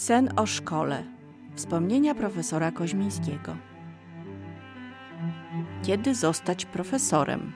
Sen 0.00 0.30
o 0.36 0.46
szkole. 0.46 1.04
Wspomnienia 1.54 2.14
profesora 2.14 2.72
Koźmińskiego. 2.72 3.56
Kiedy 5.82 6.14
zostać 6.14 6.64
profesorem? 6.64 7.52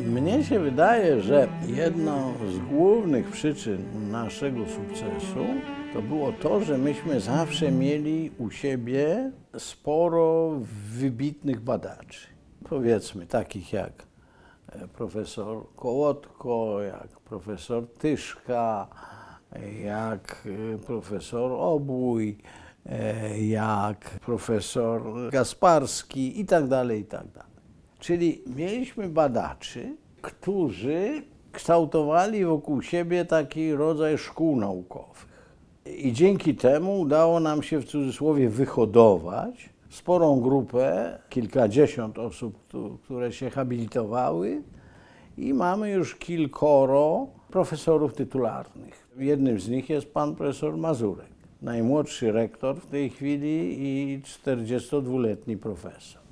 Mnie 0.00 0.44
się 0.44 0.58
wydaje, 0.60 1.20
że 1.20 1.48
jedną 1.66 2.34
z 2.52 2.58
głównych 2.58 3.30
przyczyn 3.30 4.10
naszego 4.10 4.66
sukcesu 4.66 5.46
to 5.92 6.02
było 6.02 6.32
to, 6.32 6.60
że 6.60 6.78
myśmy 6.78 7.20
zawsze 7.20 7.72
mieli 7.72 8.30
u 8.38 8.50
siebie 8.50 9.32
sporo 9.58 10.52
wybitnych 10.90 11.60
badaczy. 11.60 12.28
Powiedzmy 12.68 13.26
takich 13.26 13.72
jak 13.72 14.06
e, 14.68 14.88
profesor 14.88 15.74
Kołotko, 15.76 16.82
jak 16.82 17.20
profesor 17.20 17.86
Tyszka, 17.98 18.88
jak 19.84 20.48
e, 20.74 20.78
profesor 20.78 21.52
Obój, 21.52 22.38
jak 23.40 24.10
profesor 24.20 25.30
Gasparski 25.30 26.40
i 26.40 26.46
tak 26.46 26.68
dalej, 26.68 27.00
i 27.00 27.04
tak 27.04 27.26
dalej. 27.28 27.50
Czyli 27.98 28.42
mieliśmy 28.56 29.08
badaczy, 29.08 29.96
którzy 30.22 31.22
kształtowali 31.52 32.44
wokół 32.44 32.82
siebie 32.82 33.24
taki 33.24 33.72
rodzaj 33.72 34.18
szkół 34.18 34.56
naukowych. 34.56 35.28
I 35.96 36.12
dzięki 36.12 36.54
temu 36.54 37.00
udało 37.00 37.40
nam 37.40 37.62
się 37.62 37.78
w 37.78 37.84
cudzysłowie 37.84 38.48
wyhodować 38.48 39.70
sporą 39.90 40.40
grupę, 40.40 41.18
kilkadziesiąt 41.28 42.18
osób, 42.18 42.58
które 43.04 43.32
się 43.32 43.50
habilitowały, 43.50 44.62
i 45.38 45.54
mamy 45.54 45.90
już 45.90 46.14
kilkoro 46.14 47.26
profesorów 47.50 48.14
tytularnych. 48.14 49.08
Jednym 49.18 49.60
z 49.60 49.68
nich 49.68 49.90
jest 49.90 50.12
pan 50.12 50.34
profesor 50.34 50.76
Mazurek, 50.76 51.30
najmłodszy 51.62 52.32
rektor 52.32 52.76
w 52.76 52.86
tej 52.86 53.10
chwili 53.10 53.76
i 53.78 54.22
42-letni 54.22 55.56
profesor. 55.56 56.22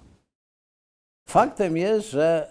Faktem 1.28 1.76
jest, 1.76 2.10
że 2.10 2.48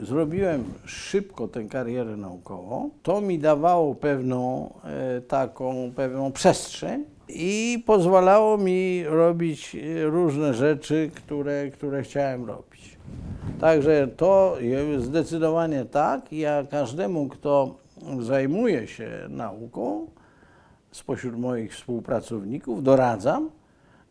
y, 0.00 0.06
zrobiłem 0.06 0.64
szybko 0.84 1.48
tę 1.48 1.64
karierę 1.64 2.16
naukową. 2.16 2.90
To 3.02 3.20
mi 3.20 3.38
dawało 3.38 3.94
pewną 3.94 4.72
y, 5.18 5.22
taką 5.22 5.92
pewną 5.96 6.32
przestrzeń 6.32 7.04
i 7.28 7.82
pozwalało 7.86 8.58
mi 8.58 9.04
robić 9.04 9.74
y, 9.74 10.06
różne 10.06 10.54
rzeczy, 10.54 11.10
które, 11.14 11.70
które 11.70 12.02
chciałem 12.02 12.44
robić. 12.44 12.98
Także 13.60 14.08
to 14.16 14.56
zdecydowanie 14.98 15.84
tak. 15.84 16.32
Ja 16.32 16.64
każdemu, 16.70 17.28
kto 17.28 17.74
zajmuje 18.20 18.86
się 18.86 19.10
nauką, 19.28 20.06
spośród 20.90 21.38
moich 21.38 21.72
współpracowników, 21.72 22.82
doradzam, 22.82 23.50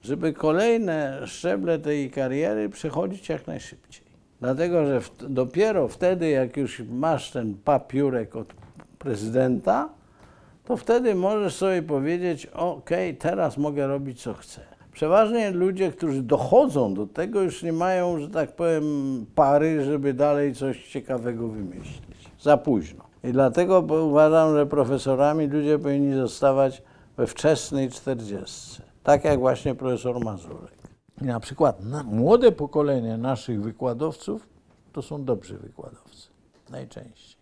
żeby 0.02 0.34
kolejne 0.34 1.28
szczeble 1.28 1.80
tej 1.80 2.12
kariery 2.12 2.70
przechodzić 2.70 3.30
jak 3.30 3.48
najszybciej. 3.48 4.08
Dlatego, 4.40 4.86
że 4.86 5.02
dopiero 5.30 5.88
wtedy, 5.88 6.30
jak 6.30 6.58
już 6.58 6.82
masz 6.90 7.32
ten 7.32 7.56
papiurek 7.56 8.36
od 8.36 8.54
prezydenta, 9.00 9.90
to 10.66 10.78
wtedy 10.78 11.16
możesz 11.16 11.56
sobie 11.56 11.82
powiedzieć: 11.82 12.46
OK, 12.46 12.90
teraz 13.20 13.58
mogę 13.58 13.88
robić 13.88 14.22
co 14.22 14.34
chcę. 14.34 14.77
Przeważnie 14.98 15.52
ludzie, 15.52 15.92
którzy 15.92 16.24
dochodzą 16.24 16.94
do 16.94 17.08
tego, 17.08 17.42
już 17.42 17.64
nie 17.64 17.74
mają, 17.74 18.20
że 18.20 18.30
tak 18.30 18.56
powiem, 18.56 19.26
pary, 19.36 19.84
żeby 19.84 20.14
dalej 20.14 20.56
coś 20.56 20.88
ciekawego 20.88 21.48
wymyślić. 21.48 22.32
Za 22.42 22.58
późno. 22.58 23.04
I 23.24 23.32
dlatego 23.32 23.80
uważam, 23.80 24.56
że 24.56 24.66
profesorami 24.66 25.48
ludzie 25.48 25.80
powinni 25.80 26.16
zostawać 26.16 26.82
we 27.18 27.28
wczesnej 27.28 27.90
czterdziestce. 27.90 28.82
Tak 29.04 29.24
jak 29.24 29.40
właśnie 29.40 29.76
profesor 29.76 30.26
Mazurek. 30.26 30.78
I 31.22 31.26
na 31.26 31.40
przykład 31.40 31.86
na 31.86 32.04
młode 32.04 32.52
pokolenie 32.52 33.18
naszych 33.18 33.62
wykładowców 33.62 34.48
to 34.94 35.02
są 35.02 35.26
dobrzy 35.26 35.58
wykładowcy, 35.58 36.30
najczęściej. 36.70 37.38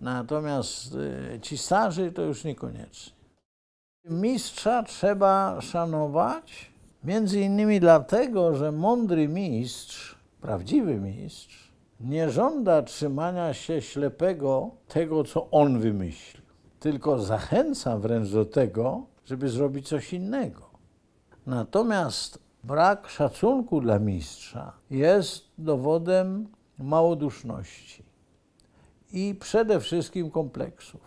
Natomiast 0.00 0.94
y, 1.34 1.40
ci 1.40 1.58
starzy 1.58 2.12
to 2.12 2.22
już 2.22 2.44
niekoniecznie. 2.44 3.12
Mistrza 4.04 4.82
trzeba 4.82 5.60
szanować, 5.60 6.70
między 7.04 7.40
innymi 7.40 7.80
dlatego, 7.80 8.54
że 8.54 8.72
mądry 8.72 9.28
mistrz, 9.28 10.18
prawdziwy 10.40 10.94
mistrz, 10.94 11.72
nie 12.00 12.30
żąda 12.30 12.82
trzymania 12.82 13.54
się 13.54 13.82
ślepego 13.82 14.70
tego, 14.88 15.24
co 15.24 15.50
on 15.50 15.80
wymyślił, 15.80 16.42
tylko 16.80 17.18
zachęca 17.18 17.98
wręcz 17.98 18.30
do 18.30 18.44
tego, 18.44 19.06
żeby 19.24 19.48
zrobić 19.48 19.88
coś 19.88 20.12
innego. 20.12 20.70
Natomiast 21.46 22.38
brak 22.64 23.08
szacunku 23.08 23.80
dla 23.80 23.98
mistrza 23.98 24.72
jest 24.90 25.44
dowodem 25.58 26.48
małoduszności 26.78 28.02
i 29.12 29.34
przede 29.40 29.80
wszystkim 29.80 30.30
kompleksów. 30.30 31.00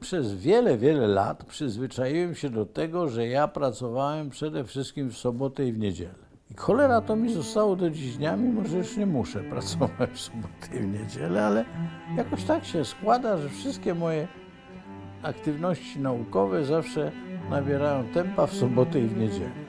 Przez 0.00 0.34
wiele, 0.34 0.78
wiele 0.78 1.06
lat 1.06 1.44
przyzwyczaiłem 1.44 2.34
się 2.34 2.50
do 2.50 2.66
tego, 2.66 3.08
że 3.08 3.26
ja 3.26 3.48
pracowałem 3.48 4.30
przede 4.30 4.64
wszystkim 4.64 5.10
w 5.10 5.16
sobotę 5.18 5.66
i 5.66 5.72
w 5.72 5.78
niedzielę. 5.78 6.28
I 6.50 6.54
cholera 6.54 7.00
to 7.00 7.16
mi 7.16 7.34
zostało 7.34 7.76
do 7.76 7.90
dziś 7.90 8.16
dnia, 8.16 8.36
mimo 8.36 8.64
że 8.68 8.78
już 8.78 8.96
nie 8.96 9.06
muszę 9.06 9.40
pracować 9.50 10.10
w 10.10 10.20
sobotę 10.20 10.76
i 10.76 10.78
w 10.78 11.00
niedzielę, 11.00 11.46
ale 11.46 11.64
jakoś 12.16 12.44
tak 12.44 12.64
się 12.64 12.84
składa, 12.84 13.38
że 13.38 13.48
wszystkie 13.48 13.94
moje 13.94 14.28
aktywności 15.22 16.00
naukowe 16.00 16.64
zawsze 16.64 17.12
nabierają 17.50 18.04
tempa 18.04 18.46
w 18.46 18.54
sobotę 18.54 19.00
i 19.00 19.06
w 19.06 19.16
niedzielę. 19.16 19.67